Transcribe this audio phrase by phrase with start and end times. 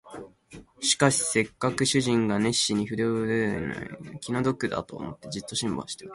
[0.81, 6.09] しかしせっかく主人が熱心に筆を執っているのを動いては気の毒だと思って、じっと辛抱しておった